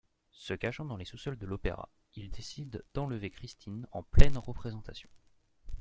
Se 0.33 0.55
cachant 0.55 0.85
dans 0.85 0.97
les 0.97 1.05
sous-sols 1.05 1.37
de 1.37 1.45
l'Opéra, 1.45 1.87
il 2.15 2.31
décide 2.31 2.83
d'enlever 2.95 3.29
Christine 3.29 3.85
en 3.91 4.01
pleine 4.01 4.35
représentation. 4.39 5.09